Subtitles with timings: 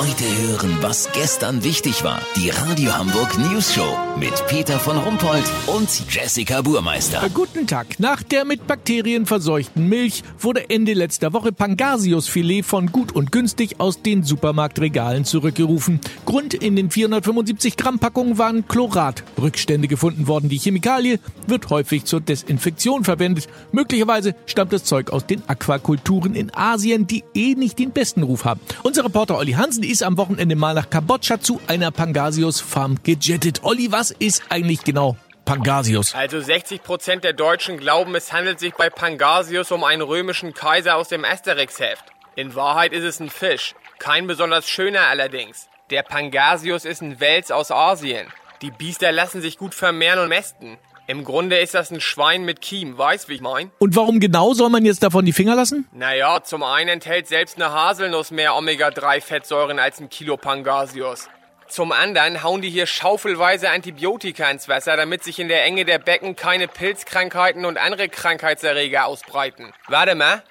[0.00, 2.22] Heute hören, was gestern wichtig war.
[2.34, 7.22] Die Radio Hamburg News Show mit Peter von Rumpold und Jessica Burmeister.
[7.22, 8.00] Äh, Guten Tag.
[8.00, 13.78] Nach der mit Bakterien verseuchten Milch wurde Ende letzter Woche Pangasiusfilet von Gut und Günstig
[13.78, 16.00] aus den Supermarktregalen zurückgerufen.
[16.24, 20.48] Grund in den 475 Gramm Packungen waren Chloratrückstände gefunden worden.
[20.48, 23.48] Die Chemikalie wird häufig zur Desinfektion verwendet.
[23.70, 28.46] Möglicherweise stammt das Zeug aus den Aquakulturen in Asien, die eh nicht den besten Ruf
[28.46, 28.60] haben.
[28.82, 33.64] Unser Reporter Olli Hansen ist am Wochenende mal nach Kambodscha zu einer Pangasius-Farm gejettet.
[33.64, 36.14] Olli, was ist eigentlich genau Pangasius?
[36.14, 40.96] Also 60 Prozent der Deutschen glauben, es handelt sich bei Pangasius um einen römischen Kaiser
[40.96, 42.04] aus dem Asterix-Heft.
[42.36, 43.74] In Wahrheit ist es ein Fisch.
[43.98, 45.68] Kein besonders schöner allerdings.
[45.90, 48.28] Der Pangasius ist ein Wels aus Asien.
[48.62, 50.78] Die Biester lassen sich gut vermehren und mästen.
[51.10, 53.72] Im Grunde ist das ein Schwein mit Kiem, weißt wie ich mein?
[53.80, 55.88] Und warum genau soll man jetzt davon die Finger lassen?
[55.90, 61.28] Naja, zum einen enthält selbst eine Haselnuss mehr Omega-3-Fettsäuren als ein Kilo Pangasius.
[61.66, 65.98] Zum anderen hauen die hier schaufelweise Antibiotika ins Wasser, damit sich in der Enge der
[65.98, 69.72] Becken keine Pilzkrankheiten und andere Krankheitserreger ausbreiten.
[69.88, 70.44] Warte mal.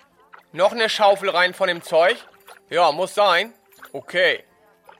[0.52, 2.18] Noch eine Schaufel rein von dem Zeug?
[2.70, 3.54] Ja, muss sein.
[3.94, 4.44] Okay.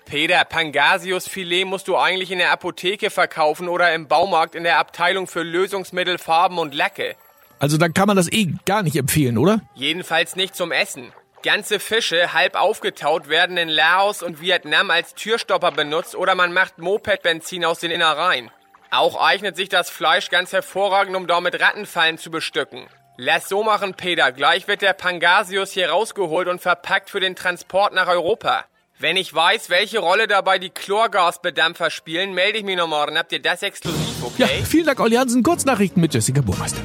[0.10, 5.28] Peter, Pangasiusfilet musst du eigentlich in der Apotheke verkaufen oder im Baumarkt in der Abteilung
[5.28, 7.16] für Lösungsmittel, Farben und Lacke.
[7.60, 9.62] Also dann kann man das eh gar nicht empfehlen, oder?
[9.76, 11.14] Jedenfalls nicht zum Essen.
[11.44, 16.80] Ganze Fische, halb aufgetaut, werden in Laos und Vietnam als Türstopper benutzt oder man macht
[16.80, 18.50] Moped-Benzin aus den Innereien.
[18.90, 22.88] Auch eignet sich das Fleisch ganz hervorragend, um damit Rattenfallen zu bestücken.
[23.18, 24.32] Lass so machen, Peter.
[24.32, 28.66] Gleich wird der Pangasius hier rausgeholt und verpackt für den Transport nach Europa.
[29.02, 33.18] Wenn ich weiß, welche Rolle dabei die Chlorgasbedampfer spielen, melde ich mich noch morgen.
[33.18, 33.98] Habt ihr das exklusiv,
[34.38, 34.62] Ja, okay?
[34.66, 35.42] vielen Dank, Olli Hansen.
[35.42, 36.82] Kurznachrichten mit Jessica Burmeister.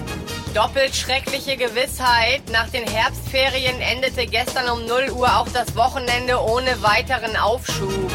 [0.55, 2.43] Doppelt schreckliche Gewissheit.
[2.53, 8.13] Nach den Herbstferien endete gestern um 0 Uhr auch das Wochenende ohne weiteren Aufschub.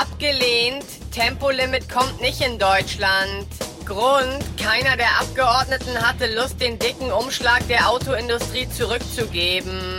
[0.00, 0.84] Abgelehnt.
[1.10, 3.48] Tempolimit kommt nicht in Deutschland.
[3.86, 9.98] Grund, keiner der Abgeordneten hatte Lust, den dicken Umschlag der Autoindustrie zurückzugeben.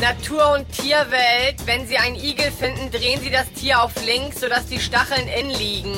[0.00, 4.66] Natur- und Tierwelt, wenn Sie einen Igel finden, drehen Sie das Tier auf links, sodass
[4.66, 5.94] die Stacheln innen liegen.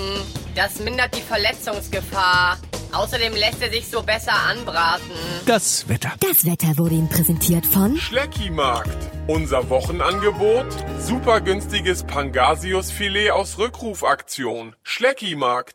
[0.54, 2.58] Das mindert die Verletzungsgefahr.
[2.92, 5.10] Außerdem lässt er sich so besser anbraten.
[5.44, 6.12] Das Wetter.
[6.20, 8.96] Das Wetter wurde Ihnen präsentiert von Schleckimarkt.
[9.26, 10.66] Unser Wochenangebot?
[11.00, 14.76] Super günstiges Pangasiusfilet aus Rückrufaktion.
[14.82, 15.74] Schleckimarkt.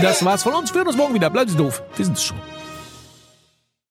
[0.00, 0.72] Das war's von uns.
[0.72, 1.30] Wir hören uns morgen wieder.
[1.30, 1.82] Bleiben Sie doof.
[1.94, 2.40] Wir sind's schon.